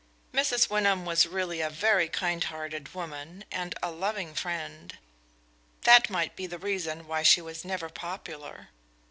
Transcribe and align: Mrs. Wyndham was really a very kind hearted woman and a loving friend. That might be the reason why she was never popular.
Mrs. 0.33 0.67
Wyndham 0.67 1.05
was 1.05 1.27
really 1.27 1.61
a 1.61 1.69
very 1.69 2.07
kind 2.09 2.43
hearted 2.45 2.95
woman 2.95 3.45
and 3.51 3.75
a 3.83 3.91
loving 3.91 4.33
friend. 4.33 4.97
That 5.83 6.09
might 6.09 6.35
be 6.35 6.47
the 6.47 6.57
reason 6.57 7.05
why 7.07 7.21
she 7.21 7.39
was 7.39 7.63
never 7.63 7.87
popular. 7.87 8.69